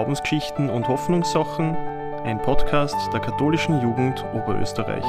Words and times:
Glaubensgeschichten 0.00 0.70
und 0.70 0.88
Hoffnungssachen, 0.88 1.76
ein 2.24 2.40
Podcast 2.40 2.96
der 3.12 3.20
katholischen 3.20 3.82
Jugend 3.82 4.24
Oberösterreich. 4.32 5.04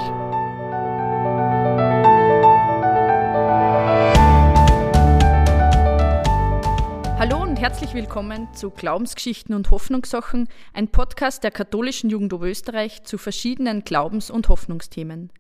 Hallo 7.17 7.41
und 7.41 7.55
herzlich 7.55 7.93
willkommen 7.93 8.53
zu 8.53 8.69
Glaubensgeschichten 8.69 9.55
und 9.55 9.71
Hoffnungssachen, 9.71 10.49
ein 10.73 10.89
Podcast 10.89 11.45
der 11.45 11.51
katholischen 11.51 12.09
Jugend 12.09 12.33
Oberösterreich 12.33 13.03
zu 13.03 13.17
verschiedenen 13.17 13.85
Glaubens- 13.85 14.29
und 14.29 14.49
Hoffnungsthemen. 14.49 15.31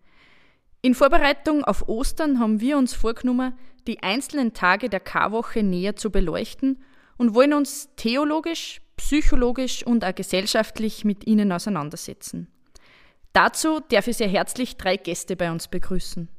In 0.81 0.95
Vorbereitung 0.95 1.65
auf 1.65 1.89
Ostern 1.89 2.39
haben 2.39 2.61
wir 2.61 2.77
uns 2.77 2.93
vorgenommen, 2.93 3.51
die 3.85 4.01
einzelnen 4.01 4.53
Tage 4.53 4.87
der 4.87 5.01
Karwoche 5.01 5.61
näher 5.61 5.97
zu 5.97 6.09
beleuchten 6.09 6.81
und 7.17 7.35
wollen 7.35 7.51
uns 7.51 7.89
theologisch, 7.97 8.79
psychologisch 9.01 9.83
und 9.85 10.05
auch 10.05 10.13
gesellschaftlich 10.13 11.03
mit 11.03 11.25
ihnen 11.25 11.51
auseinandersetzen. 11.51 12.47
Dazu 13.33 13.79
darf 13.89 14.07
ich 14.07 14.17
sehr 14.17 14.29
herzlich 14.29 14.77
drei 14.77 14.95
Gäste 14.95 15.35
bei 15.35 15.51
uns 15.51 15.67
begrüßen. 15.67 16.29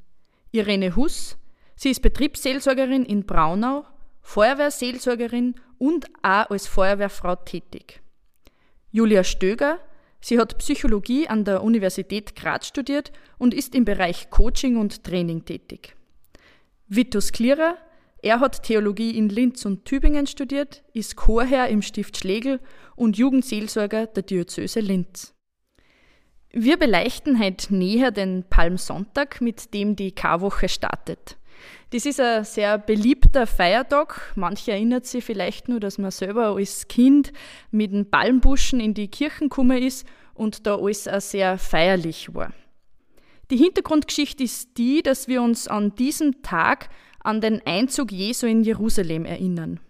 Irene 0.53 0.95
Huss, 0.95 1.37
sie 1.75 1.91
ist 1.91 2.03
Betriebsseelsorgerin 2.03 3.05
in 3.05 3.27
Braunau, 3.27 3.85
Feuerwehrseelsorgerin 4.23 5.57
und 5.79 6.07
auch 6.23 6.51
als 6.51 6.69
Feuerwehrfrau 6.69 7.35
tätig. 7.35 8.01
Julia 8.93 9.25
Stöger, 9.25 9.79
sie 10.21 10.39
hat 10.39 10.59
Psychologie 10.59 11.27
an 11.27 11.45
der 11.45 11.65
Universität 11.65 12.37
Graz 12.37 12.69
studiert 12.69 13.11
und 13.39 13.55
ist 13.55 13.75
im 13.75 13.85
Bereich 13.85 14.31
Coaching 14.31 14.77
und 14.77 15.03
Training 15.03 15.45
tätig. 15.45 15.97
Vitus 16.87 17.33
Klierer, 17.33 17.77
er 18.23 18.39
hat 18.39 18.63
Theologie 18.63 19.11
in 19.19 19.29
Linz 19.29 19.65
und 19.65 19.85
Tübingen 19.85 20.29
studiert, 20.29 20.85
ist 20.95 21.17
Chorherr 21.17 21.69
im 21.69 21.83
Stift 21.83 22.17
Schlegel 22.17 22.61
und 22.95 23.19
Jugendseelsorger 23.19 24.07
der 24.07 24.23
Diözese 24.23 24.79
Linz. 24.79 25.35
Wir 26.53 26.77
beleuchten 26.77 27.43
heute 27.43 27.75
näher 27.75 28.13
den 28.13 28.45
Palmsonntag, 28.49 29.41
mit 29.41 29.75
dem 29.75 29.97
die 29.97 30.13
Karwoche 30.13 30.69
startet. 30.69 31.37
Das 31.91 32.07
ist 32.07 32.21
ein 32.21 32.45
sehr 32.45 32.79
beliebter 32.79 33.47
Feiertag. 33.47 34.33
Manche 34.37 34.71
erinnert 34.71 35.05
sich 35.07 35.25
vielleicht 35.25 35.69
nur, 35.69 35.81
dass 35.81 35.99
man 35.99 36.13
selber 36.13 36.55
als 36.55 36.87
Kind 36.87 37.33
mit 37.73 37.93
den 37.93 38.09
Palmbuschen 38.09 38.79
in 38.79 38.95
die 38.95 39.09
Kirchen 39.09 39.49
gekommen 39.49 39.83
ist 39.83 40.07
und 40.35 40.67
da 40.67 40.77
alles 40.77 41.09
auch 41.09 41.21
sehr 41.21 41.59
feierlich 41.59 42.33
war. 42.35 42.53
Die 43.51 43.57
Hintergrundgeschichte 43.57 44.45
ist 44.45 44.79
die, 44.79 45.03
dass 45.03 45.29
wir 45.29 45.43
uns 45.43 45.69
an 45.69 45.95
diesem 45.95 46.43
Tag 46.43 46.89
an 47.25 47.41
den 47.41 47.65
Einzug 47.67 48.13
Jesu 48.13 48.47
in 48.47 48.63
Jerusalem 48.63 49.25
erinnern. 49.25 49.81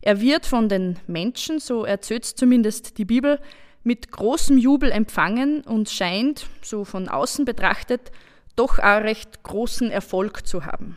Er 0.00 0.20
wird 0.20 0.46
von 0.46 0.68
den 0.68 0.98
Menschen, 1.06 1.60
so 1.60 1.84
erzählt 1.84 2.24
zumindest 2.24 2.98
die 2.98 3.04
Bibel, 3.04 3.40
mit 3.84 4.12
großem 4.12 4.58
Jubel 4.58 4.90
empfangen 4.90 5.62
und 5.62 5.90
scheint, 5.90 6.46
so 6.62 6.84
von 6.84 7.08
außen 7.08 7.44
betrachtet, 7.44 8.12
doch 8.54 8.78
auch 8.78 9.02
recht 9.02 9.42
großen 9.42 9.90
Erfolg 9.90 10.46
zu 10.46 10.64
haben. 10.64 10.96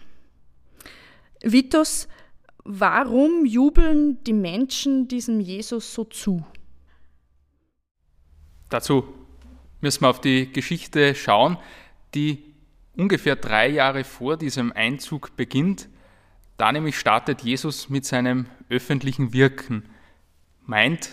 Vitus, 1.42 2.08
warum 2.64 3.46
jubeln 3.46 4.24
die 4.24 4.34
Menschen 4.34 5.08
diesem 5.08 5.40
Jesus 5.40 5.94
so 5.94 6.04
zu? 6.04 6.46
Dazu 8.70 9.06
müssen 9.82 10.02
wir 10.02 10.10
auf 10.10 10.22
die 10.22 10.52
Geschichte 10.52 11.16
schauen, 11.16 11.58
die 12.14 12.55
ungefähr 12.98 13.36
drei 13.36 13.68
Jahre 13.68 14.04
vor 14.04 14.38
diesem 14.38 14.72
Einzug 14.72 15.36
beginnt. 15.36 15.90
Da 16.58 16.72
nämlich 16.72 16.98
startet 16.98 17.42
Jesus 17.42 17.90
mit 17.90 18.06
seinem 18.06 18.48
öffentlichen 18.70 19.34
Wirken. 19.34 19.84
Meint, 20.66 21.10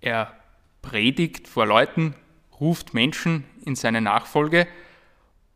er 0.00 0.36
predigt 0.80 1.46
vor 1.46 1.66
Leuten, 1.66 2.14
ruft 2.60 2.94
Menschen 2.94 3.44
in 3.64 3.76
seine 3.76 4.00
Nachfolge 4.00 4.66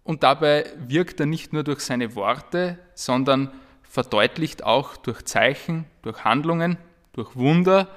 und 0.05 0.23
dabei 0.23 0.73
wirkt 0.79 1.19
er 1.19 1.27
nicht 1.27 1.53
nur 1.53 1.65
durch 1.65 1.81
seine 1.81 2.15
Worte, 2.15 2.79
sondern 2.95 3.51
verdeutlicht 3.83 4.63
auch 4.63 4.97
durch 4.97 5.25
Zeichen, 5.25 5.85
durch 6.03 6.25
Handlungen, 6.25 6.79
durch 7.13 7.35
Wunder, 7.35 7.89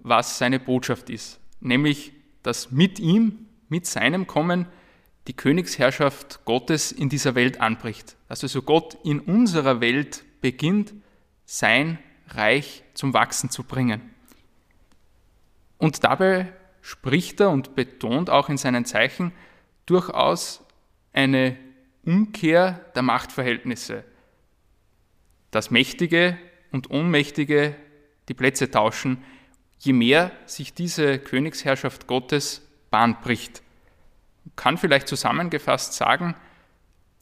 was 0.00 0.38
seine 0.38 0.58
Botschaft 0.58 1.10
ist. 1.10 1.38
Nämlich, 1.60 2.12
dass 2.42 2.72
mit 2.72 2.98
ihm, 2.98 3.46
mit 3.68 3.86
seinem 3.86 4.26
Kommen, 4.26 4.66
die 5.28 5.34
Königsherrschaft 5.34 6.44
Gottes 6.44 6.92
in 6.92 7.08
dieser 7.08 7.34
Welt 7.34 7.60
anbricht. 7.60 8.16
Dass 8.28 8.42
also 8.42 8.62
Gott 8.62 8.96
in 9.04 9.20
unserer 9.20 9.80
Welt 9.80 10.24
beginnt, 10.40 10.92
sein 11.44 11.98
Reich 12.28 12.82
zum 12.94 13.14
Wachsen 13.14 13.50
zu 13.50 13.62
bringen. 13.62 14.00
Und 15.78 16.04
dabei 16.04 16.52
spricht 16.80 17.40
er 17.40 17.50
und 17.50 17.74
betont 17.74 18.30
auch 18.30 18.48
in 18.48 18.56
seinen 18.56 18.84
Zeichen 18.84 19.32
durchaus 19.86 20.64
eine 21.12 21.56
Umkehr 22.04 22.84
der 22.94 23.02
Machtverhältnisse, 23.02 24.04
dass 25.50 25.70
Mächtige 25.70 26.38
und 26.72 26.90
Ohnmächtige 26.90 27.76
die 28.28 28.34
Plätze 28.34 28.70
tauschen, 28.70 29.22
je 29.78 29.92
mehr 29.92 30.32
sich 30.46 30.74
diese 30.74 31.18
Königsherrschaft 31.18 32.06
Gottes 32.06 32.66
Bahn 32.90 33.20
bricht 33.20 33.62
kann 34.56 34.78
vielleicht 34.78 35.08
zusammengefasst 35.08 35.94
sagen, 35.94 36.34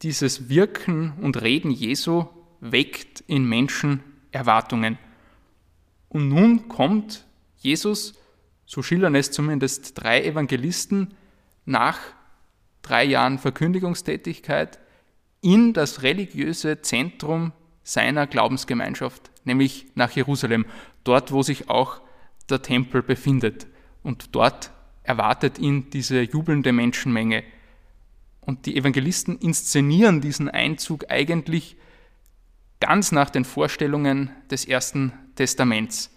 dieses 0.01 0.49
Wirken 0.49 1.13
und 1.21 1.41
Reden 1.41 1.71
Jesu 1.71 2.25
weckt 2.59 3.21
in 3.27 3.45
Menschen 3.45 4.03
Erwartungen. 4.31 4.97
Und 6.09 6.27
nun 6.29 6.67
kommt 6.67 7.25
Jesus, 7.57 8.13
so 8.65 8.81
schildern 8.81 9.15
es 9.15 9.31
zumindest 9.31 10.01
drei 10.01 10.23
Evangelisten, 10.23 11.13
nach 11.65 11.99
drei 12.81 13.03
Jahren 13.03 13.37
Verkündigungstätigkeit 13.37 14.79
in 15.41 15.73
das 15.73 16.01
religiöse 16.01 16.81
Zentrum 16.81 17.53
seiner 17.83 18.27
Glaubensgemeinschaft, 18.27 19.31
nämlich 19.43 19.87
nach 19.95 20.11
Jerusalem, 20.11 20.65
dort 21.03 21.31
wo 21.31 21.43
sich 21.43 21.69
auch 21.69 22.01
der 22.49 22.61
Tempel 22.61 23.01
befindet. 23.01 23.67
Und 24.03 24.35
dort 24.35 24.71
erwartet 25.03 25.59
ihn 25.59 25.89
diese 25.89 26.21
jubelnde 26.21 26.71
Menschenmenge. 26.71 27.43
Und 28.39 28.65
die 28.65 28.75
Evangelisten 28.75 29.37
inszenieren 29.37 30.21
diesen 30.21 30.49
Einzug 30.49 31.05
eigentlich 31.09 31.77
ganz 32.79 33.11
nach 33.11 33.29
den 33.29 33.45
Vorstellungen 33.45 34.31
des 34.49 34.65
Ersten 34.65 35.13
Testaments. 35.35 36.09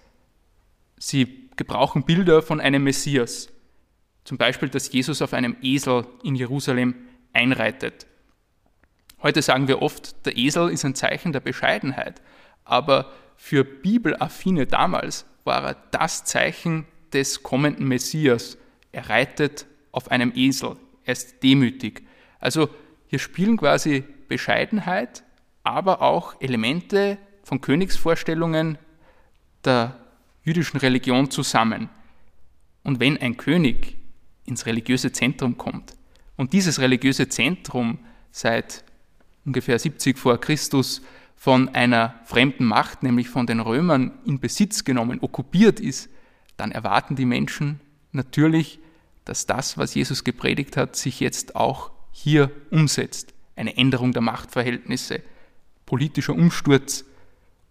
Sie 0.99 1.49
gebrauchen 1.57 2.05
Bilder 2.05 2.43
von 2.43 2.61
einem 2.61 2.85
Messias. 2.85 3.51
Zum 4.25 4.39
Beispiel, 4.39 4.71
dass 4.71 4.91
Jesus 4.91 5.21
auf 5.21 5.35
einem 5.35 5.57
Esel 5.61 6.07
in 6.23 6.35
Jerusalem 6.35 6.95
einreitet. 7.33 8.07
Heute 9.23 9.43
sagen 9.43 9.69
wir 9.69 9.83
oft, 9.83 10.27
der 10.27 10.37
Esel 10.37 10.71
ist 10.71 10.85
ein 10.85 10.95
Zeichen 10.95 11.33
der 11.33 11.41
Bescheidenheit, 11.41 12.21
aber 12.65 13.13
für 13.37 13.65
Bibelaffine 13.65 14.67
damals 14.67 15.27
war 15.45 15.65
er 15.65 15.77
das 15.91 16.25
Zeichen 16.25 16.87
des 17.13 17.43
kommenden 17.43 17.87
Messias, 17.87 18.57
er 18.95 19.11
reitet 19.11 19.67
auf 19.93 20.11
einem 20.11 20.33
Esel, 20.35 20.77
er 21.05 21.13
ist 21.13 21.43
demütig. 21.43 22.03
Also 22.41 22.69
hier 23.07 23.19
spielen 23.19 23.57
quasi 23.57 24.05
Bescheidenheit, 24.29 25.23
aber 25.63 26.03
auch 26.03 26.41
Elemente 26.41 27.19
von 27.43 27.61
Königsvorstellungen 27.61 28.79
der 29.65 29.99
jüdischen 30.43 30.79
Religion 30.79 31.31
zusammen. 31.31 31.89
Und 32.83 33.01
wenn 33.01 33.19
ein 33.19 33.37
König 33.37 33.97
ins 34.45 34.67
religiöse 34.67 35.13
Zentrum 35.13 35.57
kommt 35.57 35.95
und 36.37 36.53
dieses 36.53 36.81
religiöse 36.81 37.29
Zentrum 37.29 37.99
seit 38.31 38.85
ungefähr 39.45 39.79
70 39.79 40.19
vor 40.19 40.39
Christus 40.41 41.03
von 41.37 41.69
einer 41.71 42.21
fremden 42.25 42.65
Macht, 42.65 43.03
nämlich 43.03 43.29
von 43.29 43.47
den 43.47 43.61
Römern, 43.61 44.13
in 44.25 44.41
Besitz 44.41 44.85
genommen, 44.85 45.19
okkupiert 45.21 45.81
ist, 45.81 46.11
dann 46.57 46.73
erwarten 46.73 47.17
die 47.17 47.27
Menschen 47.27 47.81
natürlich 48.13 48.79
dass 49.25 49.47
das, 49.47 49.79
was 49.79 49.95
Jesus 49.95 50.25
gepredigt 50.25 50.77
hat, 50.77 50.97
sich 50.97 51.21
jetzt 51.21 51.57
auch 51.57 51.91
hier 52.13 52.51
umsetzt. 52.71 53.33
Eine 53.57 53.77
Änderung 53.77 54.13
der 54.13 54.23
Machtverhältnisse, 54.23 55.23
politischer 55.87 56.35
Umsturz. 56.35 57.05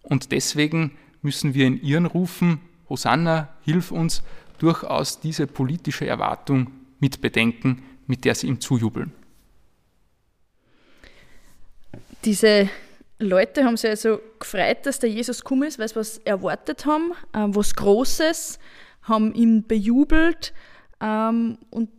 Und 0.02 0.32
deswegen 0.32 0.98
müssen 1.22 1.54
wir 1.54 1.68
in 1.68 1.82
ihren 1.82 2.06
rufen, 2.06 2.60
Hosanna, 2.90 3.50
hilf 3.64 3.92
uns, 3.92 4.24
durchaus 4.58 5.20
diese 5.20 5.48
politische 5.48 6.06
Erwartung 6.06 6.72
mitbedenken, 7.00 7.84
mit 8.08 8.26
der 8.26 8.36
sie 8.36 8.48
ihm 8.48 8.60
zujubeln. 8.60 9.12
Diese 12.26 12.70
Leute 13.20 13.64
haben 13.64 13.78
sich 13.78 13.90
also 13.90 14.20
gefreut, 14.40 14.86
dass 14.86 15.00
der 15.00 15.10
Jesus 15.10 15.42
gekommen 15.42 15.64
ist, 15.64 15.80
weil 15.80 15.88
sie 15.88 15.96
was 15.96 16.18
erwartet 16.20 16.86
haben, 16.86 17.12
äh, 17.34 17.46
was 17.48 17.76
Großes, 17.76 18.60
haben 19.04 19.34
ihn 19.34 19.68
bejubelt 19.68 20.54
und 21.70 21.90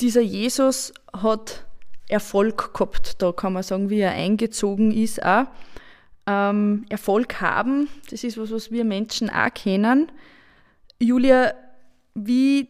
dieser 0.00 0.22
Jesus 0.22 0.92
hat 1.12 1.66
Erfolg 2.08 2.74
gehabt, 2.74 3.22
da 3.22 3.32
kann 3.32 3.52
man 3.52 3.62
sagen, 3.62 3.90
wie 3.90 4.00
er 4.00 4.12
eingezogen 4.12 4.90
ist 4.90 5.24
auch. 5.24 5.46
Ähm, 6.26 6.84
Erfolg 6.88 7.40
haben, 7.40 7.88
das 8.10 8.24
ist 8.24 8.36
was, 8.36 8.50
was 8.50 8.70
wir 8.70 8.84
Menschen 8.84 9.30
auch 9.30 9.54
kennen. 9.54 10.10
Julia, 10.98 11.54
wie 12.14 12.68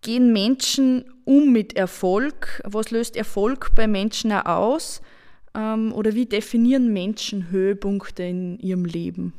gehen 0.00 0.32
Menschen 0.32 1.04
um 1.24 1.52
mit 1.52 1.76
Erfolg? 1.76 2.62
Was 2.64 2.90
löst 2.90 3.16
Erfolg 3.16 3.74
bei 3.74 3.86
Menschen 3.86 4.32
auch 4.32 4.46
aus? 4.46 5.02
Ähm, 5.54 5.92
oder 5.92 6.14
wie 6.14 6.26
definieren 6.26 6.92
Menschen 6.92 7.50
Höhepunkte 7.50 8.22
in 8.22 8.58
ihrem 8.58 8.84
Leben? 8.84 9.34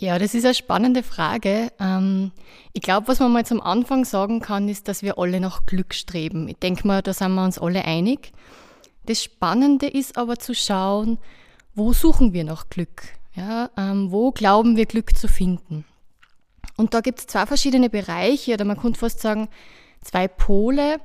Ja, 0.00 0.16
das 0.20 0.34
ist 0.34 0.44
eine 0.44 0.54
spannende 0.54 1.02
Frage. 1.02 1.72
Ähm, 1.80 2.30
ich 2.72 2.82
glaube, 2.82 3.08
was 3.08 3.18
man 3.18 3.32
mal 3.32 3.44
zum 3.44 3.60
Anfang 3.60 4.04
sagen 4.04 4.38
kann, 4.38 4.68
ist, 4.68 4.86
dass 4.86 5.02
wir 5.02 5.18
alle 5.18 5.40
nach 5.40 5.66
Glück 5.66 5.92
streben. 5.92 6.46
Ich 6.46 6.58
denke 6.58 6.86
mal, 6.86 7.02
da 7.02 7.12
sind 7.12 7.34
wir 7.34 7.44
uns 7.44 7.58
alle 7.58 7.84
einig. 7.84 8.32
Das 9.06 9.24
Spannende 9.24 9.88
ist 9.88 10.16
aber 10.16 10.38
zu 10.38 10.54
schauen, 10.54 11.18
wo 11.74 11.92
suchen 11.92 12.32
wir 12.32 12.44
nach 12.44 12.68
Glück? 12.68 13.02
Ja, 13.34 13.70
ähm, 13.76 14.12
wo 14.12 14.30
glauben 14.30 14.76
wir 14.76 14.86
Glück 14.86 15.16
zu 15.16 15.26
finden? 15.26 15.84
Und 16.76 16.94
da 16.94 17.00
gibt 17.00 17.18
es 17.18 17.26
zwei 17.26 17.46
verschiedene 17.46 17.90
Bereiche, 17.90 18.54
oder 18.54 18.64
man 18.64 18.78
könnte 18.78 19.00
fast 19.00 19.18
sagen, 19.18 19.48
zwei 20.04 20.28
Pole, 20.28 21.00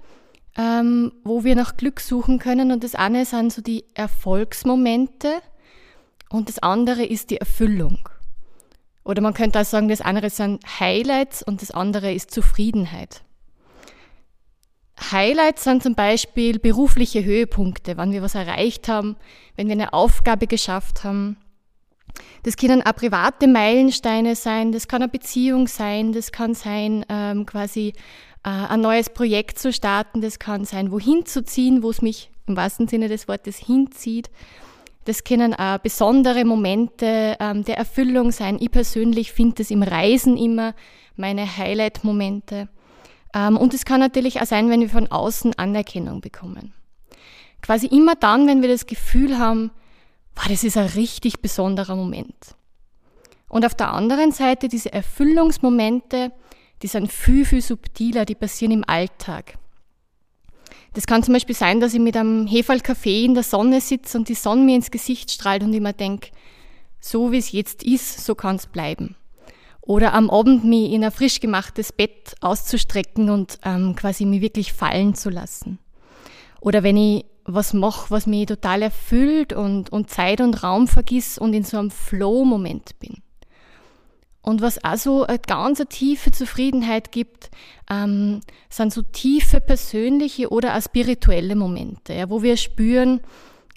ähm, 0.56 1.14
wo 1.24 1.44
wir 1.44 1.56
nach 1.56 1.78
Glück 1.78 2.00
suchen 2.00 2.38
können. 2.38 2.72
Und 2.72 2.84
das 2.84 2.94
eine 2.94 3.26
sind 3.26 3.52
so 3.52 3.64
die 3.64 3.86
Erfolgsmomente 3.96 5.42
und 6.30 6.48
das 6.48 6.60
andere 6.60 7.04
ist 7.04 7.32
die 7.32 7.38
Erfüllung. 7.38 8.08
Oder 9.04 9.22
man 9.22 9.34
könnte 9.34 9.60
auch 9.60 9.66
sagen, 9.66 9.90
das 9.90 10.02
andere 10.02 10.30
sind 10.30 10.64
Highlights 10.80 11.44
und 11.44 11.62
das 11.62 11.72
andere 11.72 12.14
ist 12.14 12.32
Zufriedenheit. 12.32 13.22
Highlights 15.12 15.64
sind 15.64 15.84
zum 15.84 15.96
Beispiel 15.96 16.60
berufliche 16.60 17.24
Höhepunkte, 17.24 17.98
wann 17.98 18.12
wir 18.12 18.22
was 18.22 18.36
erreicht 18.36 18.88
haben, 18.88 19.18
wenn 19.56 19.68
wir 19.68 19.74
eine 19.74 19.94
Aufgabe 19.94 20.48
geschafft 20.48 21.04
haben. 21.04 21.38
Das 22.44 22.58
können 22.58 22.86
auch 22.86 22.96
private 22.96 23.48
Meilensteine 23.48 24.36
sein, 24.36 24.72
das 24.72 24.88
kann 24.88 25.02
eine 25.02 25.12
Beziehung 25.12 25.68
sein, 25.68 26.14
das 26.14 26.32
kann 26.32 26.54
sein, 26.54 27.06
ähm, 27.10 27.46
quasi 27.46 27.94
äh, 28.44 28.50
ein 28.50 28.82
neues 28.82 29.10
Projekt 29.10 29.58
zu 29.58 29.74
starten, 29.74 30.22
das 30.22 30.40
kann 30.40 30.66
sein, 30.66 30.92
wohin 30.92 31.26
zu 31.26 31.44
ziehen, 31.44 31.82
wo 31.82 31.90
es 31.90 32.02
mich 32.02 32.30
im 32.46 32.56
wahrsten 32.56 32.88
Sinne 32.88 33.08
des 33.08 33.28
Wortes 33.28 33.58
hinzieht. 33.58 34.30
Das 35.06 35.24
können 35.24 35.54
auch 35.54 35.80
besondere 35.80 36.46
Momente 36.46 37.36
ähm, 37.40 37.64
der 37.66 37.78
Erfüllung 37.78 38.32
sein. 38.32 38.58
Ich 38.60 38.72
persönlich 38.72 39.32
finde 39.32 39.56
das 39.56 39.72
im 39.72 39.84
Reisen 39.84 40.38
immer 40.38 40.74
meine 41.16 41.58
Highlight-Momente. 41.58 42.70
Ähm, 43.34 43.58
und 43.58 43.74
es 43.74 43.86
kann 43.86 44.00
natürlich 44.00 44.42
auch 44.42 44.46
sein, 44.46 44.70
wenn 44.70 44.82
wir 44.82 44.90
von 44.90 45.08
außen 45.08 45.56
Anerkennung 45.56 46.22
bekommen. 46.22 46.74
Quasi 47.62 47.88
immer 47.88 48.16
dann, 48.16 48.48
wenn 48.48 48.62
wir 48.62 48.70
das 48.70 48.86
Gefühl 48.86 49.38
haben, 49.38 49.72
wow, 50.36 50.48
das 50.48 50.64
ist 50.64 50.78
ein 50.78 50.88
richtig 50.88 51.42
besonderer 51.42 51.96
Moment. 51.96 52.56
Und 53.50 53.66
auf 53.66 53.76
der 53.76 53.94
anderen 53.94 54.32
Seite 54.32 54.68
diese 54.68 54.92
Erfüllungsmomente, 54.92 56.32
die 56.82 56.88
sind 56.88 57.12
viel, 57.12 57.46
viel 57.46 57.62
subtiler, 57.62 58.26
die 58.26 58.36
passieren 58.36 58.72
im 58.72 58.84
Alltag. 58.88 59.58
Das 60.94 61.08
kann 61.08 61.24
zum 61.24 61.34
Beispiel 61.34 61.56
sein, 61.56 61.80
dass 61.80 61.94
ich 61.94 62.00
mit 62.00 62.16
einem 62.16 62.46
Hefallkaffee 62.46 63.26
in 63.26 63.34
der 63.34 63.44
Sonne 63.44 63.82
sitze 63.82 64.18
und 64.18 64.30
die 64.30 64.36
Sonne 64.36 64.64
mir 64.64 64.76
ins 64.76 64.92
Gesicht 64.92 65.32
strahlt 65.32 65.64
und 65.64 65.74
ich 65.74 65.82
mir 65.82 65.94
denke, 65.94 66.30
so 67.00 67.32
wie 67.32 67.38
es 67.38 67.52
jetzt 67.52 67.84
ist, 67.84 68.24
so 68.24 68.36
kann 68.36 68.58
es 68.58 68.68
bleiben. 68.68 69.16
Oder 69.82 70.14
am 70.14 70.30
Abend 70.30 70.64
mich 70.64 70.92
in 70.92 71.04
ein 71.04 71.12
frisch 71.12 71.40
gemachtes 71.40 71.92
Bett 71.92 72.36
auszustrecken 72.40 73.30
und 73.30 73.60
ähm, 73.66 73.96
quasi 73.96 74.26
mich 74.26 74.42
wirklich 74.42 74.72
fallen 74.72 75.16
zu 75.16 75.30
lassen. 75.30 75.80
Oder 76.62 76.84
wenn 76.84 76.96
ich 76.96 77.26
was 77.44 77.74
mache, 77.74 78.10
was 78.10 78.28
mich 78.28 78.46
total 78.46 78.84
erfüllt 78.84 79.52
und, 79.52 79.92
und 79.92 80.10
Zeit 80.10 80.40
und 80.40 80.64
Raum 80.64 80.88
vergiss 80.88 81.38
und 81.38 81.54
in 81.54 81.64
so 81.64 81.78
einem 81.78 81.92
Flow-Moment 81.92 83.00
bin. 83.00 83.23
Und 84.44 84.62
was 84.62 84.84
auch 84.84 84.98
so 84.98 85.24
eine 85.24 85.40
ganz 85.40 85.82
tiefe 85.90 86.32
Zufriedenheit 86.32 87.12
gibt, 87.14 87.50
ähm, 87.90 88.42
sind 88.70 88.94
so 88.94 89.02
tiefe 89.02 89.62
persönliche 89.62 90.50
oder 90.50 90.78
auch 90.78 90.82
spirituelle 90.82 91.56
Momente, 91.56 92.14
ja, 92.14 92.30
wo 92.30 92.44
wir 92.44 92.58
spüren, 92.58 93.22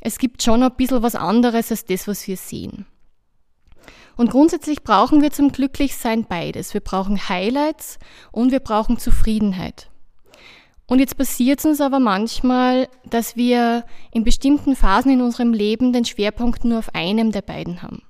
es 0.01 0.19
gibt 0.19 0.43
schon 0.43 0.63
ein 0.63 0.75
bisschen 0.77 1.03
was 1.03 1.15
anderes 1.15 1.71
als 1.71 1.85
das, 1.85 2.09
was 2.09 2.27
wir 2.27 2.37
sehen. 2.37 2.85
Und 4.17 4.31
grundsätzlich 4.31 4.83
brauchen 4.83 5.23
wir 5.23 5.31
zum 5.31 5.53
Glücklichsein 5.53 6.25
beides. 6.25 6.75
Wir 6.75 6.81
brauchen 6.81 7.29
Highlights 7.29 7.99
und 8.33 8.51
wir 8.51 8.61
brauchen 8.61 8.99
Zufriedenheit. 8.99 9.89
Und 10.87 11.01
jetzt 11.01 11.17
passiert 11.17 11.61
es 11.61 11.65
uns 11.65 11.81
aber 11.81 12.01
manchmal, 12.01 12.89
dass 13.05 13.37
wir 13.37 13.85
in 14.13 14.25
bestimmten 14.25 14.75
Phasen 14.75 15.13
in 15.13 15.21
unserem 15.21 15.53
Leben 15.53 15.93
den 15.93 16.05
Schwerpunkt 16.05 16.65
nur 16.65 16.79
auf 16.79 16.95
einem 16.95 17.33
der 17.33 17.43
beiden 17.43 17.83
haben. 17.83 18.03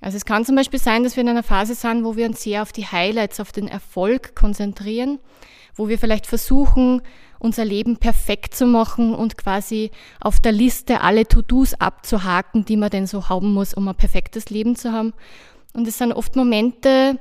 Also 0.00 0.16
es 0.16 0.24
kann 0.24 0.44
zum 0.44 0.54
Beispiel 0.54 0.78
sein, 0.78 1.02
dass 1.02 1.16
wir 1.16 1.22
in 1.22 1.28
einer 1.28 1.42
Phase 1.42 1.74
sind, 1.74 2.04
wo 2.04 2.16
wir 2.16 2.26
uns 2.26 2.42
sehr 2.42 2.62
auf 2.62 2.72
die 2.72 2.86
Highlights, 2.86 3.40
auf 3.40 3.52
den 3.52 3.68
Erfolg 3.68 4.36
konzentrieren, 4.36 5.18
wo 5.74 5.88
wir 5.88 5.98
vielleicht 5.98 6.26
versuchen, 6.26 7.02
unser 7.40 7.64
Leben 7.64 7.96
perfekt 7.96 8.54
zu 8.54 8.66
machen 8.66 9.14
und 9.14 9.36
quasi 9.36 9.90
auf 10.20 10.40
der 10.40 10.52
Liste 10.52 11.00
alle 11.00 11.26
To-Dos 11.26 11.74
abzuhaken, 11.74 12.64
die 12.64 12.76
man 12.76 12.90
denn 12.90 13.06
so 13.06 13.28
haben 13.28 13.52
muss, 13.52 13.74
um 13.74 13.86
ein 13.88 13.94
perfektes 13.94 14.50
Leben 14.50 14.76
zu 14.76 14.92
haben. 14.92 15.14
Und 15.72 15.86
es 15.86 15.98
sind 15.98 16.12
oft 16.12 16.34
Momente, 16.34 17.18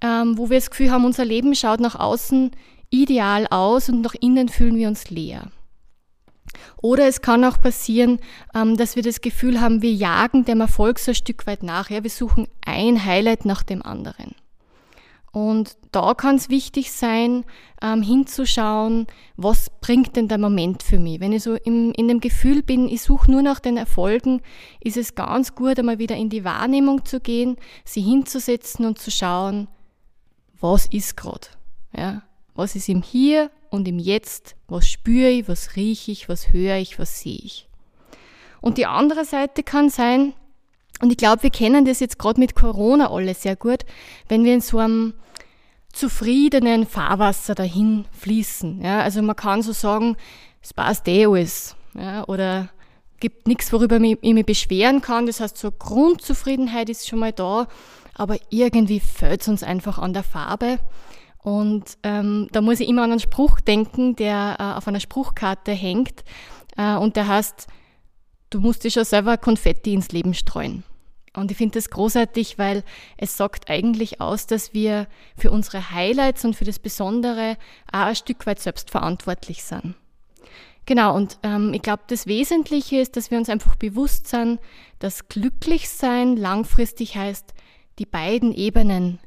ähm, 0.00 0.38
wo 0.38 0.50
wir 0.50 0.58
das 0.58 0.70
Gefühl 0.70 0.90
haben, 0.90 1.04
unser 1.04 1.24
Leben 1.24 1.54
schaut 1.54 1.80
nach 1.80 1.98
außen 1.98 2.52
ideal 2.90 3.46
aus 3.48 3.88
und 3.88 4.02
nach 4.02 4.14
innen 4.20 4.48
fühlen 4.48 4.76
wir 4.76 4.88
uns 4.88 5.10
leer. 5.10 5.50
Oder 6.80 7.06
es 7.06 7.22
kann 7.22 7.44
auch 7.44 7.60
passieren, 7.60 8.18
ähm, 8.54 8.76
dass 8.76 8.96
wir 8.96 9.02
das 9.02 9.20
Gefühl 9.20 9.60
haben, 9.60 9.82
wir 9.82 9.92
jagen 9.92 10.44
dem 10.44 10.60
Erfolg 10.60 10.98
so 10.98 11.10
ein 11.12 11.14
Stück 11.14 11.46
weit 11.46 11.62
nach. 11.62 11.90
Ja, 11.90 12.02
wir 12.02 12.10
suchen 12.10 12.48
ein 12.64 13.04
Highlight 13.04 13.44
nach 13.44 13.62
dem 13.62 13.82
anderen. 13.82 14.34
Und 15.36 15.76
da 15.92 16.14
kann 16.14 16.36
es 16.36 16.48
wichtig 16.48 16.92
sein, 16.92 17.44
ähm, 17.82 18.00
hinzuschauen, 18.00 19.06
was 19.36 19.68
bringt 19.82 20.16
denn 20.16 20.28
der 20.28 20.38
Moment 20.38 20.82
für 20.82 20.98
mich. 20.98 21.20
Wenn 21.20 21.34
ich 21.34 21.42
so 21.42 21.56
im, 21.56 21.92
in 21.92 22.08
dem 22.08 22.20
Gefühl 22.20 22.62
bin, 22.62 22.88
ich 22.88 23.02
suche 23.02 23.30
nur 23.30 23.42
nach 23.42 23.60
den 23.60 23.76
Erfolgen, 23.76 24.40
ist 24.80 24.96
es 24.96 25.14
ganz 25.14 25.54
gut, 25.54 25.78
einmal 25.78 25.98
wieder 25.98 26.16
in 26.16 26.30
die 26.30 26.44
Wahrnehmung 26.44 27.04
zu 27.04 27.20
gehen, 27.20 27.56
sie 27.84 28.00
hinzusetzen 28.00 28.86
und 28.86 28.98
zu 28.98 29.10
schauen, 29.10 29.68
was 30.58 30.86
ist 30.86 31.18
gerade. 31.18 31.48
Ja? 31.94 32.22
Was 32.54 32.74
ist 32.74 32.88
im 32.88 33.02
Hier 33.02 33.50
und 33.70 33.86
im 33.88 33.98
Jetzt? 33.98 34.56
Was 34.68 34.88
spüre 34.88 35.30
ich, 35.30 35.48
was 35.48 35.76
rieche 35.76 36.12
ich, 36.12 36.28
was 36.28 36.52
höre 36.52 36.76
ich, 36.76 36.98
was 36.98 37.20
sehe 37.20 37.38
ich? 37.42 37.68
Und 38.60 38.78
die 38.78 38.86
andere 38.86 39.24
Seite 39.24 39.62
kann 39.62 39.90
sein, 39.90 40.32
und 41.00 41.10
ich 41.10 41.18
glaube, 41.18 41.42
wir 41.42 41.50
kennen 41.50 41.84
das 41.84 42.00
jetzt 42.00 42.18
gerade 42.18 42.40
mit 42.40 42.54
Corona 42.54 43.10
alle 43.10 43.34
sehr 43.34 43.56
gut, 43.56 43.84
wenn 44.28 44.44
wir 44.44 44.54
in 44.54 44.60
so 44.60 44.78
einem 44.78 45.14
zufriedenen 45.92 46.86
Fahrwasser 46.86 47.54
dahin 47.54 48.06
fließen. 48.12 48.82
Ja, 48.82 49.00
also 49.00 49.22
man 49.22 49.36
kann 49.36 49.62
so 49.62 49.72
sagen, 49.72 50.16
es 50.62 50.74
passt 50.74 51.06
eh 51.08 51.26
alles. 51.26 51.76
Ja, 51.94 52.24
oder 52.28 52.70
gibt 53.20 53.46
nichts, 53.46 53.72
worüber 53.72 53.98
ich 54.00 54.20
mich 54.20 54.46
beschweren 54.46 55.00
kann. 55.00 55.26
Das 55.26 55.40
heißt, 55.40 55.56
so 55.56 55.70
Grundzufriedenheit 55.70 56.90
ist 56.90 57.08
schon 57.08 57.20
mal 57.20 57.32
da, 57.32 57.66
aber 58.14 58.36
irgendwie 58.50 59.00
fällt 59.00 59.42
es 59.42 59.48
uns 59.48 59.62
einfach 59.62 59.98
an 59.98 60.12
der 60.12 60.22
Farbe. 60.22 60.78
Und 61.46 61.96
ähm, 62.02 62.48
da 62.50 62.60
muss 62.60 62.80
ich 62.80 62.88
immer 62.88 63.04
an 63.04 63.12
einen 63.12 63.20
Spruch 63.20 63.60
denken, 63.60 64.16
der 64.16 64.56
äh, 64.58 64.76
auf 64.76 64.88
einer 64.88 64.98
Spruchkarte 64.98 65.70
hängt. 65.70 66.24
Äh, 66.76 66.96
und 66.96 67.14
der 67.14 67.28
heißt, 67.28 67.68
du 68.50 68.58
musst 68.58 68.82
dir 68.82 68.90
schon 68.90 69.04
selber 69.04 69.36
Konfetti 69.36 69.94
ins 69.94 70.10
Leben 70.10 70.34
streuen. 70.34 70.82
Und 71.34 71.52
ich 71.52 71.56
finde 71.56 71.78
das 71.78 71.88
großartig, 71.90 72.58
weil 72.58 72.82
es 73.16 73.36
sagt 73.36 73.70
eigentlich 73.70 74.20
aus, 74.20 74.48
dass 74.48 74.74
wir 74.74 75.06
für 75.36 75.52
unsere 75.52 75.92
Highlights 75.92 76.44
und 76.44 76.56
für 76.56 76.64
das 76.64 76.80
Besondere 76.80 77.56
auch 77.92 78.06
ein 78.06 78.16
Stück 78.16 78.44
weit 78.48 78.58
selbst 78.58 78.90
verantwortlich 78.90 79.62
sind. 79.62 79.94
Genau, 80.84 81.14
und 81.14 81.38
ähm, 81.44 81.72
ich 81.74 81.82
glaube, 81.82 82.02
das 82.08 82.26
Wesentliche 82.26 82.98
ist, 82.98 83.16
dass 83.16 83.30
wir 83.30 83.38
uns 83.38 83.48
einfach 83.48 83.76
bewusst 83.76 84.26
sind, 84.26 84.58
dass 84.98 85.28
glücklich 85.28 85.90
sein 85.90 86.36
langfristig 86.36 87.16
heißt, 87.16 87.54
die 88.00 88.06
beiden 88.06 88.52
Ebenen 88.52 89.20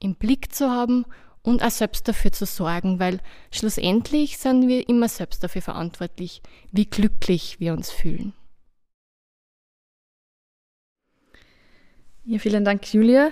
im 0.00 0.14
Blick 0.14 0.54
zu 0.54 0.70
haben 0.70 1.04
und 1.46 1.62
auch 1.62 1.70
selbst 1.70 2.08
dafür 2.08 2.32
zu 2.32 2.44
sorgen, 2.44 2.98
weil 2.98 3.20
schlussendlich 3.52 4.36
sind 4.36 4.66
wir 4.66 4.88
immer 4.88 5.08
selbst 5.08 5.44
dafür 5.44 5.62
verantwortlich, 5.62 6.42
wie 6.72 6.86
glücklich 6.86 7.60
wir 7.60 7.72
uns 7.72 7.90
fühlen. 7.90 8.32
Ja, 12.24 12.40
vielen 12.40 12.64
Dank, 12.64 12.92
Julia. 12.92 13.30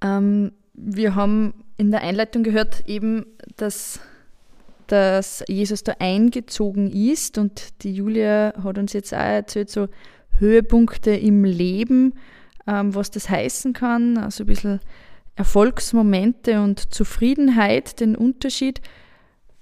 Ähm, 0.00 0.52
wir 0.74 1.16
haben 1.16 1.64
in 1.78 1.90
der 1.90 2.02
Einleitung 2.02 2.44
gehört, 2.44 2.86
eben, 2.86 3.26
dass, 3.56 3.98
dass 4.86 5.42
Jesus 5.48 5.82
da 5.82 5.96
eingezogen 5.98 6.92
ist 6.92 7.38
und 7.38 7.82
die 7.82 7.92
Julia 7.92 8.54
hat 8.62 8.78
uns 8.78 8.92
jetzt 8.92 9.12
auch 9.12 9.18
erzählt, 9.18 9.68
so 9.68 9.88
Höhepunkte 10.38 11.10
im 11.10 11.42
Leben, 11.42 12.14
ähm, 12.68 12.94
was 12.94 13.10
das 13.10 13.28
heißen 13.28 13.72
kann, 13.72 14.16
also 14.16 14.44
ein 14.44 14.46
bisschen 14.46 14.80
Erfolgsmomente 15.36 16.60
und 16.60 16.92
Zufriedenheit, 16.92 18.00
den 18.00 18.16
Unterschied. 18.16 18.80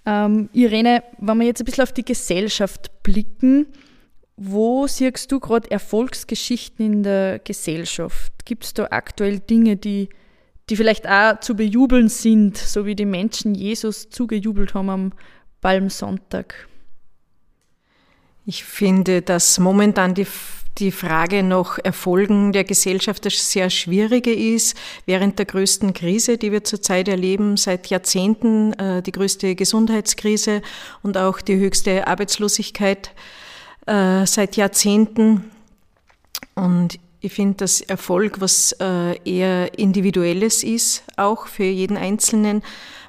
Ähm, 0.07 0.49
Irene, 0.53 1.03
wenn 1.19 1.39
wir 1.39 1.47
jetzt 1.47 1.61
ein 1.61 1.65
bisschen 1.65 1.85
auf 1.85 1.93
die 1.93 2.05
Gesellschaft 2.05 3.03
blicken, 3.03 3.67
wo 4.37 4.87
siehst 4.87 5.31
du 5.31 5.39
gerade 5.39 5.71
Erfolgsgeschichten 5.71 6.85
in 6.85 7.03
der 7.03 7.39
Gesellschaft? 7.41 8.33
Gibt 8.45 8.65
es 8.65 8.75
da 8.75 8.89
aktuell 8.91 9.39
Dinge, 9.39 9.77
die 9.77 10.09
die 10.71 10.77
vielleicht 10.77 11.09
auch 11.09 11.41
zu 11.41 11.57
bejubeln 11.57 12.09
sind, 12.09 12.57
so 12.57 12.87
wie 12.87 12.95
die 12.95 13.05
Menschen 13.05 13.55
Jesus 13.55 14.09
zugejubelt 14.09 14.73
haben 14.75 14.89
am 14.89 15.13
Palmsonntag? 15.61 16.69
Ich 18.47 18.65
finde, 18.65 19.21
dass 19.21 19.59
momentan 19.59 20.15
die 20.15 20.27
die 20.79 20.93
Frage 20.93 21.43
nach 21.43 21.79
Erfolgen 21.83 22.53
der 22.53 22.65
Gesellschaft 22.65 23.25
eine 23.25 23.31
sehr 23.31 23.71
schwierige 23.71 24.33
ist. 24.33 24.77
Während 25.07 25.39
der 25.39 25.47
größten 25.47 25.93
Krise, 25.93 26.39
die 26.39 26.53
wir 26.53 26.65
zurzeit 26.65 27.09
erleben, 27.09 27.57
seit 27.57 27.89
Jahrzehnten 27.89 28.73
äh, 28.75 29.03
die 29.03 29.13
größte 29.13 29.55
Gesundheitskrise 29.55 30.63
und 31.03 31.17
auch 31.19 31.41
die 31.41 31.57
höchste 31.57 32.07
Arbeitslosigkeit 32.07 33.11
äh, 33.87 34.25
seit 34.27 34.57
Jahrzehnten. 34.57 35.51
Und 36.55 36.99
ich 37.21 37.33
finde, 37.33 37.57
dass 37.59 37.83
Erfolg 37.83 38.41
was 38.41 38.73
äh, 38.81 39.19
eher 39.25 39.79
individuelles 39.79 40.65
ist, 40.65 41.05
auch 41.17 41.47
für 41.47 41.65
jeden 41.65 41.99
Einzelnen. 41.99 42.63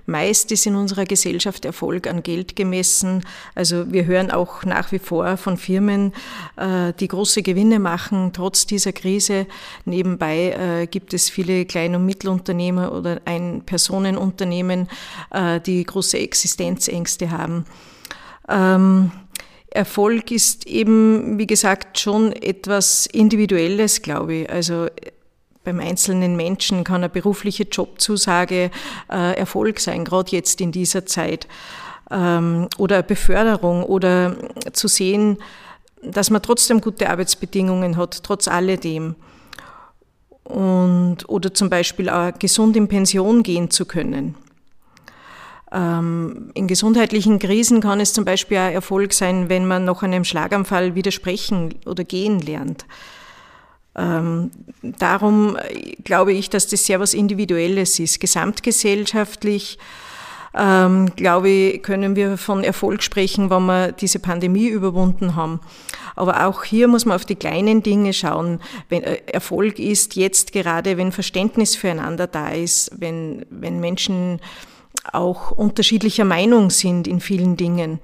Meist 0.05 0.51
ist 0.51 0.65
in 0.65 0.75
unserer 0.75 1.05
Gesellschaft 1.05 1.65
Erfolg 1.65 2.07
an 2.07 2.23
Geld 2.23 2.55
gemessen. 2.55 3.23
Also 3.55 3.91
wir 3.91 4.05
hören 4.05 4.31
auch 4.31 4.63
nach 4.63 4.91
wie 4.91 4.99
vor 4.99 5.37
von 5.37 5.57
Firmen, 5.57 6.13
äh, 6.57 6.93
die 6.99 7.07
große 7.07 7.41
Gewinne 7.43 7.79
machen, 7.79 8.31
trotz 8.33 8.65
dieser 8.65 8.93
Krise. 8.93 9.47
Nebenbei 9.85 10.81
äh, 10.81 10.87
gibt 10.87 11.13
es 11.13 11.29
viele 11.29 11.65
Klein- 11.65 11.95
und 11.95 12.05
Mittelunternehmer 12.05 12.91
oder 12.91 13.21
Ein-Personenunternehmen, 13.25 14.87
äh, 15.31 15.59
die 15.59 15.83
große 15.83 16.17
Existenzängste 16.17 17.31
haben. 17.31 17.65
Ähm, 18.49 19.11
Erfolg 19.73 20.31
ist 20.31 20.67
eben, 20.67 21.37
wie 21.37 21.47
gesagt, 21.47 21.97
schon 21.97 22.33
etwas 22.33 23.05
Individuelles, 23.05 24.01
glaube 24.01 24.33
ich. 24.33 24.49
Also 24.49 24.87
beim 25.63 25.79
einzelnen 25.79 26.35
Menschen 26.35 26.83
kann 26.83 26.97
eine 26.97 27.09
berufliche 27.09 27.63
Jobzusage 27.63 28.71
äh, 29.11 29.37
Erfolg 29.37 29.79
sein, 29.79 30.05
gerade 30.05 30.31
jetzt 30.31 30.61
in 30.61 30.71
dieser 30.71 31.05
Zeit. 31.05 31.47
Ähm, 32.09 32.67
oder 32.77 33.03
Beförderung 33.03 33.83
oder 33.83 34.35
zu 34.73 34.87
sehen, 34.87 35.37
dass 36.03 36.29
man 36.29 36.41
trotzdem 36.41 36.81
gute 36.81 37.09
Arbeitsbedingungen 37.09 37.97
hat, 37.97 38.23
trotz 38.23 38.47
alledem. 38.47 39.15
Und, 40.43 41.29
oder 41.29 41.53
zum 41.53 41.69
Beispiel 41.69 42.09
auch 42.09 42.37
gesund 42.39 42.75
in 42.75 42.87
Pension 42.87 43.43
gehen 43.43 43.69
zu 43.69 43.85
können. 43.85 44.35
Ähm, 45.71 46.51
in 46.53 46.67
gesundheitlichen 46.67 47.39
Krisen 47.39 47.79
kann 47.79 48.01
es 48.01 48.13
zum 48.13 48.25
Beispiel 48.25 48.57
auch 48.57 48.71
Erfolg 48.71 49.13
sein, 49.13 49.47
wenn 49.47 49.65
man 49.65 49.85
nach 49.85 50.03
einem 50.03 50.25
Schlaganfall 50.25 50.95
widersprechen 50.95 51.75
oder 51.85 52.03
gehen 52.03 52.39
lernt. 52.39 52.85
Ähm, 53.95 54.51
darum 54.81 55.57
äh, 55.57 55.95
glaube 56.03 56.33
ich, 56.33 56.49
dass 56.49 56.67
das 56.67 56.85
sehr 56.85 56.99
was 56.99 57.13
Individuelles 57.13 57.99
ist. 57.99 58.19
Gesamtgesellschaftlich 58.19 59.77
ähm, 60.53 61.15
glaube 61.15 61.49
ich, 61.49 61.83
können 61.83 62.15
wir 62.15 62.37
von 62.37 62.63
Erfolg 62.63 63.03
sprechen, 63.03 63.49
wenn 63.49 63.65
wir 63.65 63.91
diese 63.93 64.19
Pandemie 64.19 64.67
überwunden 64.67 65.35
haben. 65.35 65.61
Aber 66.15 66.45
auch 66.45 66.63
hier 66.63 66.87
muss 66.87 67.05
man 67.05 67.15
auf 67.15 67.25
die 67.25 67.35
kleinen 67.35 67.83
Dinge 67.83 68.11
schauen. 68.11 68.59
Wenn 68.89 69.03
äh, 69.03 69.21
Erfolg 69.27 69.79
ist 69.79 70.15
jetzt 70.15 70.51
gerade, 70.51 70.97
wenn 70.97 71.11
Verständnis 71.11 71.75
füreinander 71.75 72.27
da 72.27 72.49
ist, 72.49 72.91
wenn, 72.97 73.45
wenn 73.49 73.79
Menschen 73.79 74.41
auch 75.11 75.51
unterschiedlicher 75.51 76.25
Meinung 76.25 76.69
sind 76.69 77.07
in 77.07 77.19
vielen 77.19 77.57
Dingen, 77.57 77.99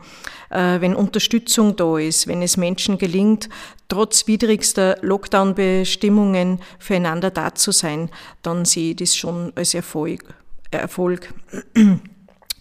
äh, 0.49 0.81
wenn 0.81 0.95
Unterstützung 0.95 1.75
da 1.75 1.97
ist, 1.97 2.27
wenn 2.27 2.41
es 2.41 2.57
Menschen 2.57 2.97
gelingt, 2.97 3.49
trotz 3.87 4.27
widrigster 4.27 4.97
Lockdown-Bestimmungen 5.01 6.59
füreinander 6.79 7.31
da 7.31 7.53
zu 7.53 7.71
sein, 7.71 8.09
dann 8.41 8.65
sehe 8.65 8.91
ich 8.91 8.95
das 8.97 9.15
schon 9.15 9.53
als 9.55 9.73
Erfolg. 9.73 10.23
Erfolg. 10.71 11.33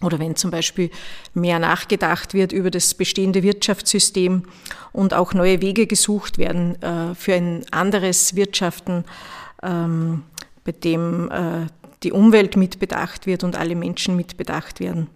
Oder 0.01 0.19
wenn 0.19 0.35
zum 0.35 0.51
Beispiel 0.51 0.91
mehr 1.33 1.57
nachgedacht 1.57 2.35
wird 2.35 2.51
über 2.51 2.69
das 2.69 2.93
bestehende 2.93 3.41
Wirtschaftssystem 3.41 4.43
und 4.91 5.15
auch 5.15 5.33
neue 5.33 5.59
Wege 5.61 5.87
gesucht 5.87 6.37
werden 6.37 6.79
äh, 6.83 7.15
für 7.15 7.33
ein 7.33 7.65
anderes 7.71 8.35
Wirtschaften, 8.35 9.05
ähm, 9.63 10.23
bei 10.63 10.71
dem 10.73 11.31
äh, 11.31 11.65
die 12.03 12.11
Umwelt 12.11 12.55
mitbedacht 12.55 13.25
wird 13.25 13.43
und 13.43 13.55
alle 13.55 13.75
Menschen 13.75 14.15
mitbedacht 14.15 14.79
werden. 14.79 15.09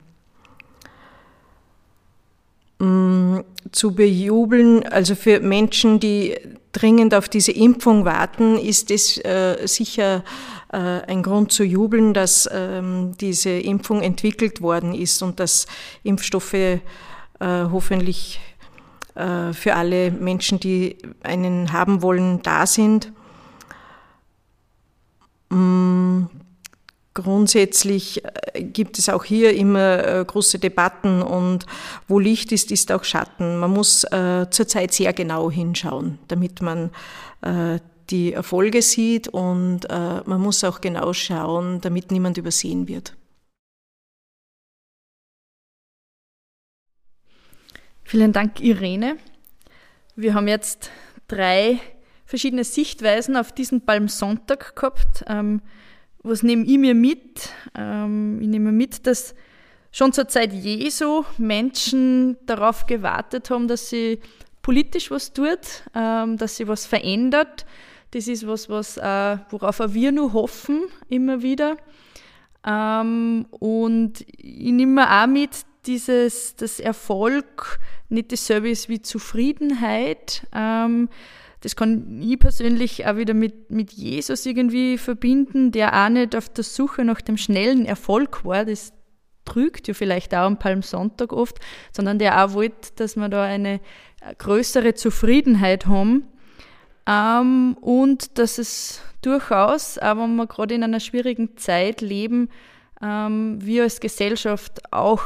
Mm, 2.80 3.42
zu 3.72 3.94
bejubeln, 3.94 4.84
also 4.88 5.14
für 5.16 5.40
Menschen, 5.40 6.00
die 6.00 6.36
dringend 6.72 7.14
auf 7.14 7.30
diese 7.30 7.52
Impfung 7.52 8.06
warten, 8.06 8.58
ist 8.58 8.90
es 8.92 9.18
äh, 9.24 9.68
sicher 9.68 10.24
äh, 10.72 10.78
ein 10.78 11.22
Grund 11.22 11.52
zu 11.52 11.64
jubeln, 11.64 12.14
dass 12.14 12.50
ähm, 12.52 13.14
diese 13.20 13.52
Impfung 13.52 14.02
entwickelt 14.02 14.62
worden 14.62 14.96
ist 14.96 15.22
und 15.22 15.40
dass 15.40 15.68
Impfstoffe 16.04 16.54
äh, 16.54 16.80
hoffentlich 17.40 18.40
äh, 19.16 19.54
für 19.54 19.76
alle 19.76 20.12
Menschen, 20.12 20.60
die 20.60 20.98
einen 21.24 21.74
haben 21.74 22.02
wollen, 22.02 22.42
da 22.42 22.66
sind. 22.66 23.12
Grundsätzlich 27.14 28.24
äh, 28.24 28.64
gibt 28.64 28.98
es 28.98 29.10
auch 29.10 29.26
hier 29.26 29.54
immer 29.54 30.04
äh, 30.06 30.26
große 30.26 30.60
Debatten 30.60 31.22
und 31.22 31.66
wo 32.08 32.20
Licht 32.20 32.54
ist, 32.54 32.72
ist 32.72 32.90
auch 32.92 33.04
Schatten. 33.04 33.58
Man 33.60 33.72
muss 33.72 34.06
äh, 34.06 34.48
zurzeit 34.50 34.94
sehr 34.94 35.12
genau 35.14 35.50
hinschauen, 35.52 36.20
damit 36.28 36.62
man 36.62 36.92
die 38.12 38.34
Erfolge 38.34 38.84
sieht 38.84 39.28
und 39.28 39.90
man 39.90 40.40
muss 40.40 40.64
auch 40.64 40.80
genau 40.80 41.12
schauen, 41.12 41.82
damit 41.82 42.12
niemand 42.12 42.38
übersehen 42.38 42.88
wird. 42.88 43.16
Vielen 48.04 48.32
Dank, 48.32 48.60
Irene. 48.60 49.18
Wir 50.16 50.36
haben 50.36 50.48
jetzt 50.48 50.92
drei 51.28 51.80
verschiedene 52.26 52.64
Sichtweisen 52.64 53.36
auf 53.36 53.52
diesen 53.54 53.86
Palmsonntag 53.86 54.76
gehabt. 54.76 55.24
Ähm, 55.28 55.62
was 56.24 56.44
nehme 56.44 56.66
ich 56.66 56.78
mir 56.78 56.96
mit? 56.96 57.50
Ähm, 57.76 58.40
ich 58.42 58.48
nehme 58.48 58.72
mit, 58.72 59.08
dass 59.08 59.36
schon 59.92 60.14
zur 60.14 60.28
Zeit 60.28 60.54
Jesu 60.54 61.24
Menschen 61.38 62.38
darauf 62.46 62.86
gewartet 62.86 63.50
haben, 63.50 63.68
dass 63.68 63.90
sie 63.90 64.20
politisch 64.62 65.12
was 65.12 65.34
tut, 65.34 65.84
ähm, 65.96 66.38
dass 66.38 66.58
sie 66.58 66.68
was 66.68 66.86
verändert. 66.86 67.66
Das 68.12 68.28
ist 68.28 68.46
was, 68.46 68.70
was 68.70 68.98
äh, 68.98 69.38
worauf 69.50 69.80
wir 69.94 70.12
nur 70.12 70.34
hoffen, 70.34 70.84
immer 71.10 71.42
wieder. 71.42 71.78
Ähm, 72.66 73.48
und 73.52 74.22
ich 74.38 74.72
nehme 74.72 75.10
auch 75.10 75.28
mit, 75.28 75.50
dieses, 75.86 76.56
das 76.56 76.80
Erfolg 76.80 77.80
nicht 78.10 78.32
dasselbe 78.32 78.70
ist 78.70 78.90
wie 78.90 79.02
Zufriedenheit. 79.02 80.46
Ähm, 80.54 81.10
das 81.62 81.76
kann 81.76 82.22
ich 82.22 82.40
persönlich 82.40 83.06
auch 83.06 83.18
wieder 83.18 83.36
mit, 83.36 83.70
mit 83.70 83.92
Jesus 83.94 84.46
irgendwie 84.46 84.98
verbinden, 84.98 85.72
der 85.72 85.94
auch 85.94 86.10
nicht 86.10 86.36
auf 86.36 86.50
der 86.50 86.64
Suche 86.64 87.06
nach 87.06 87.22
dem 87.22 87.38
schnellen 87.38 87.86
Erfolg 87.86 88.44
war. 88.44 88.66
Das 88.66 88.94
trügt 89.46 89.88
ja 89.88 89.94
vielleicht 89.94 90.34
auch 90.34 90.46
am 90.46 90.58
Palmsonntag 90.58 91.34
oft, 91.34 91.58
sondern 91.92 92.18
der 92.18 92.44
auch 92.44 92.54
wollte, 92.54 92.92
dass 92.96 93.16
wir 93.16 93.30
da 93.30 93.44
eine 93.44 93.80
größere 94.40 94.96
Zufriedenheit 94.96 95.86
haben. 95.86 96.24
Ähm, 97.08 97.78
und 97.80 98.38
dass 98.40 98.58
es 98.58 99.02
durchaus, 99.22 100.00
auch 100.00 100.18
wenn 100.18 100.36
wir 100.36 100.48
gerade 100.48 100.76
in 100.76 100.84
einer 100.84 101.00
schwierigen 101.00 101.58
Zeit 101.58 102.02
leben, 102.02 102.50
ähm, 103.02 103.58
wir 103.62 103.84
als 103.84 104.00
Gesellschaft 104.00 104.92
auch 104.92 105.22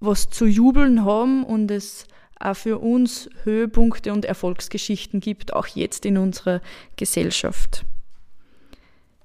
was 0.00 0.28
zu 0.28 0.46
jubeln 0.46 1.04
haben 1.04 1.44
und 1.44 1.70
es 1.70 2.06
für 2.54 2.78
uns 2.78 3.28
Höhepunkte 3.44 4.12
und 4.12 4.24
Erfolgsgeschichten 4.24 5.20
gibt, 5.20 5.54
auch 5.54 5.66
jetzt 5.66 6.04
in 6.04 6.18
unserer 6.18 6.60
Gesellschaft. 6.96 7.84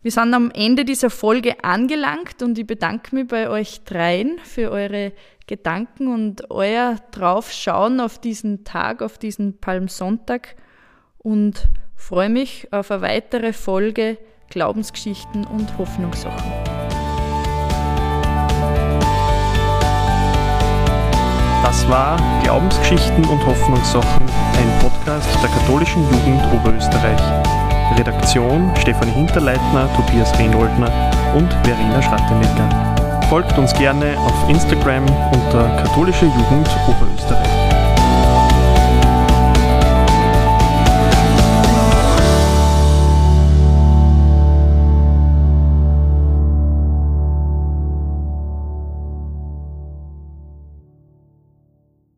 Wir 0.01 0.11
sind 0.11 0.33
am 0.33 0.49
Ende 0.51 0.85
dieser 0.85 1.09
Folge 1.09 1.61
angelangt 1.63 2.41
und 2.41 2.57
ich 2.57 2.65
bedanke 2.65 3.13
mich 3.13 3.27
bei 3.27 3.49
euch 3.49 3.83
dreien 3.83 4.39
für 4.43 4.71
eure 4.71 5.11
Gedanken 5.45 6.07
und 6.07 6.49
euer 6.51 6.95
Draufschauen 7.11 7.99
auf 7.99 8.17
diesen 8.17 8.63
Tag, 8.63 9.01
auf 9.01 9.17
diesen 9.17 9.57
Palmsonntag 9.57 10.55
und 11.17 11.67
freue 11.95 12.29
mich 12.29 12.71
auf 12.71 12.91
eine 12.91 13.01
weitere 13.01 13.51
Folge 13.51 14.17
Glaubensgeschichten 14.49 15.45
und 15.45 15.77
Hoffnungssachen. 15.77 16.68
Das 21.69 21.87
war 21.87 22.17
Glaubensgeschichten 22.41 23.23
und 23.25 23.45
Hoffnungssachen, 23.45 24.25
ein 24.25 24.79
Podcast 24.81 25.29
der 25.43 25.51
katholischen 25.51 26.01
Jugend 26.01 26.41
Oberösterreich. 26.51 27.21
Redaktion 27.95 28.71
Stefanie 28.75 29.11
Hinterleitner, 29.11 29.87
Tobias 29.95 30.33
Rehnoldner 30.39 30.91
und 31.35 31.53
Verena 31.63 32.01
Schrattenecker. 32.01 33.21
Folgt 33.29 33.55
uns 33.59 33.71
gerne 33.75 34.17
auf 34.17 34.49
Instagram 34.49 35.05
unter 35.31 35.69
katholische 35.83 36.25
Jugend 36.25 36.67
Oberösterreich. 36.87 37.58